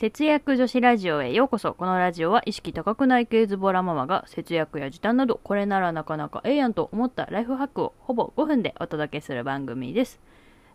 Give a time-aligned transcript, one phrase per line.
[0.00, 1.74] 節約女子ラジオへようこそ。
[1.74, 10.18] このラジオは意識高くない系ズボラママが節約や時短などこれならなかなかええやんと思ったライフハックをほぼ5分 でお届けする番組です。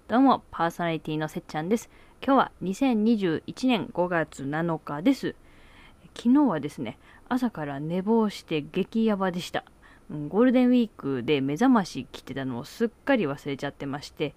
[0.08, 1.90] どうも、パーソナリティのせっちゃんです。
[2.24, 5.34] 今日は2021年5月7日です。
[6.16, 9.66] 昨日はですね、朝から寝坊して激ヤバでした。
[10.12, 14.36] ゴールデンウィークで目覚まし来てたのをすっかり忘れちゃってまして、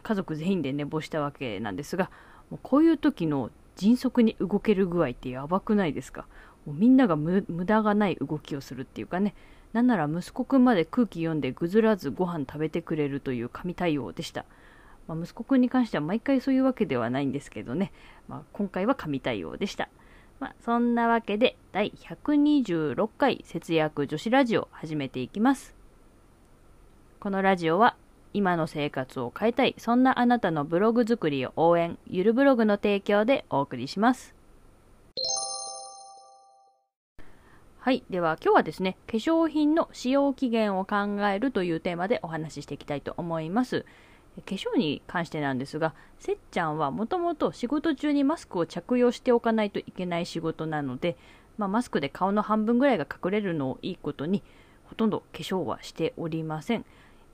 [0.00, 2.08] 家族全員で寝坊したわけなんですが、
[2.62, 6.26] こういう時の迅速に動ける具合ってやばくないですか？
[6.66, 9.34] もうみんなが無駄がない動きをするっていうかね。
[9.72, 14.44] なんなら息子くんまで空気読んでぐずらずご飯食べてくれるという神対応でした、
[15.08, 17.90] まあ、息子くんに関しては毎回そういうわけではないんですけどね、
[18.28, 19.88] まあ、今回は神対応でした。
[20.40, 25.74] まあ、そんなわけで第126回節約女子ラジオ始めていきます。
[27.18, 27.96] このラジオは
[28.34, 34.34] 今の生活を変えたい、そんなあなたのブログ作りを応援、ゆるブログの提供でお送りします。
[37.78, 38.04] はい。
[38.10, 43.84] では今日はですね、化粧品の使用期限を考えるというテーマでお話ししていきたいと思います。
[44.36, 51.16] 化粧に関してなんですが、せっちゃんはもともと仕事中にマスクを着用しておかないといけない仕事なので、
[51.58, 54.42] まあ、マスクで顔の半分ぐらいが隠れるのをいいことに、
[54.84, 56.84] ほとんど化粧はしておりません。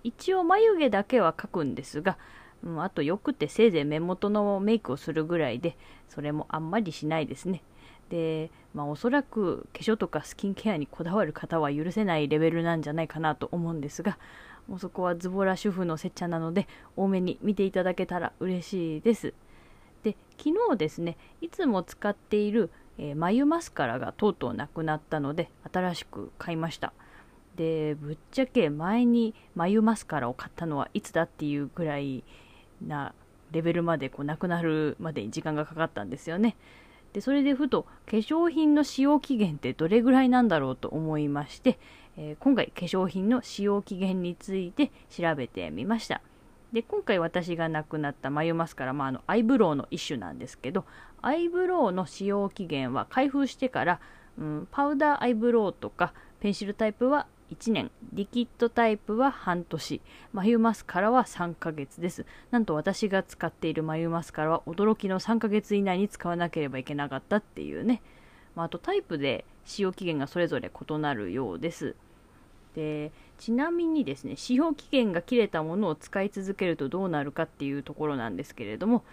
[0.05, 2.17] 一応眉毛だけは描くんですが、
[2.63, 5.77] うん、あとよくてせいぜい目元のメイクをするぐらいで、
[6.09, 7.63] それもあんまりしないですね。
[8.11, 14.19] で、まあおそらく化粧とかスキンケアにこだわる方は許せないレベルなんじゃないかなと思うんですが、
[14.67, 19.35] もうそこはズボラ主婦のせっちゃなので、多めに見ていただけたら嬉しいです。
[20.03, 26.93] で、昨日ですね、いつも使っている、えー、眉マスカラがとうとうなくなったので、新しく買いました。
[27.59, 32.23] でぶっちゃけ前に眉マスカラを買ったのはいつだっていうぐらい
[32.87, 33.13] な
[33.51, 36.57] レベルまでこうなくなるまでに時間がかかったんですよね。
[37.13, 41.79] でそれでふと化粧品の使用期限ってどれぐらいなんだろうと思いまして、
[42.17, 46.21] えー、今回化粧品の使用期限について調べてみました。
[46.73, 50.85] で今回私がなくなった眉マスカラ、まあ、あのアイブロウの一種なんですけど
[51.23, 54.01] アイブロウの使用期限は開封してから、
[54.39, 60.01] うん、パウダーアイブロウとかペンシルタイプは1年、リキッドタイプは半年、
[60.35, 62.27] 眉マスカラは3ヶ月です。
[62.51, 68.03] なんと私が使っている眉マスカラは驚きの3ヶ月以内に使わなければいけなかったっていうね。
[68.55, 71.95] まあ、あとタイプで使用期限がそれぞれ異なるようです。
[72.75, 79.05] でちなみにですね使用期限が切れたものを使い続けるとどうなるかっていうところなんですけれども、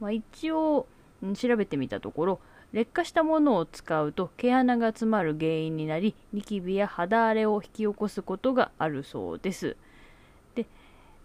[0.00, 0.86] まあ、一応
[1.32, 2.40] 調べてみたところ
[2.72, 9.76] 劣化したものを使うと毛穴が詰まる原因になりニキビや肌荒れを引き起こすことがあるそうです。
[10.54, 10.66] で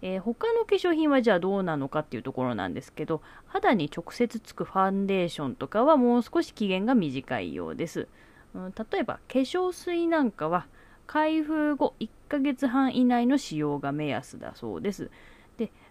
[0.01, 8.07] えー、他の化粧品はじゃあどうなのかっていうところなんですけど肌に直接つくファンデーションとかはもう少し期限が短いようです、
[8.53, 10.67] うん、例えば化粧水なんかは
[11.05, 15.09] 開封後1ヶ月半以内の使用が目安だそうです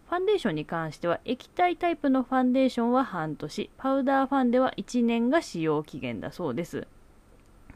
[0.09, 6.87] ファンデーションに関しては液体タイプのファンデーションは半年、パウダーファンでは1年が使用期限だそうです。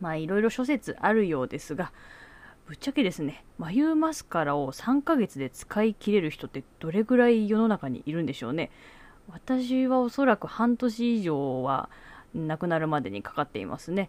[0.00, 1.92] まあいろいろ諸説あるようですが、
[2.66, 8.71] ぶっちゃけですね、眉マスカラを3ヶ月で使い切れる人ってどれぐらい世の中にいるんでしょうね。
[9.28, 11.91] 私はおそらく半年以上は
[12.34, 14.09] 亡くなるまでにかかっていますね。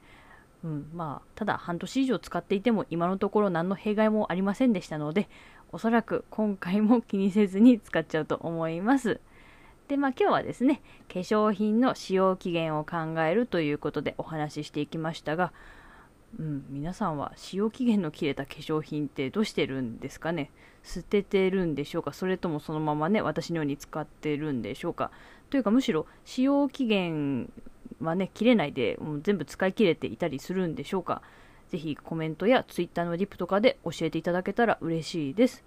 [0.64, 5.28] うん、まあ、ただ半年以上使っていても今のところ何の弊害もありませんでしたので、
[5.74, 9.20] おそらく今回も気にせずに使っちゃうと思います。
[9.88, 15.52] で、まあ今日はですね、化粧品の使用期限を考えるということでお話ししていきましたが、
[16.40, 20.52] うん、皆さんは使用期限の切れた化粧品ってどうしてるんですかね？
[20.84, 22.14] 捨ててるんでしょうか？
[22.14, 25.10] それともそのままね、私のように使ってるんでしょうか？
[25.50, 27.52] というかむしろ使用期限
[28.00, 31.24] はね、切れないで、もう全部使い切れていたりするんでしょうか？
[31.74, 35.64] ぜひコメントや Twitter のリプとかで教えていただけたら嬉しいです。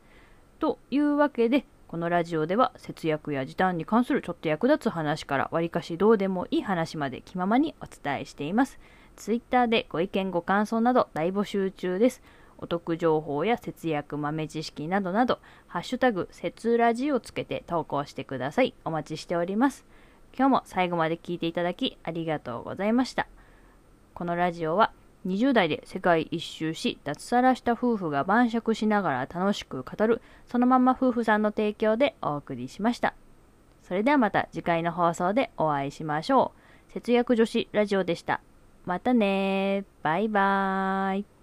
[0.60, 8.78] というわけで、このラジオでは節約や時短に関するちょっと役立つ話からわりかしどうでもいい話まで気ままにお伝えしています。
[9.16, 12.22] Twitter でご意見ご感想など大募集中です。
[12.58, 18.74] お得情報や節約豆知識などなど、ハッシュタグ、節ラジをつけて投稿してください。
[18.84, 19.84] お待ちしております。
[20.38, 23.26] 今日も最後まで聞いていただきありがとうございました。
[24.14, 24.92] このラジオは
[25.26, 33.14] 20代で世界一周し脱サラした夫婦が晩酌しながら楽しく語るそのまま夫婦さんの提供でお送りしました。
[33.82, 36.52] それではまた次回の放送でお会いしましょ
[36.88, 36.92] う。
[36.92, 38.40] 節約女子ラジオでした。
[38.84, 41.35] またねバイバーイ。